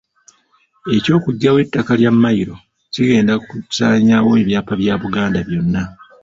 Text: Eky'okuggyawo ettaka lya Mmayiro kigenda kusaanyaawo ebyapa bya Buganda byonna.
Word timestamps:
Eky'okuggyawo 0.95 1.57
ettaka 1.65 1.93
lya 1.99 2.11
Mmayiro 2.13 2.55
kigenda 2.93 3.33
kusaanyaawo 3.47 4.31
ebyapa 4.41 4.73
bya 4.81 4.95
Buganda 5.01 5.39
byonna. 5.47 5.81